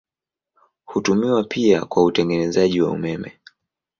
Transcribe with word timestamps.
Hutumiwa 0.85 1.43
pia 1.43 1.85
kwa 1.85 2.03
utengenezaji 2.03 2.81
wa 2.81 2.91
umeme. 2.91 3.39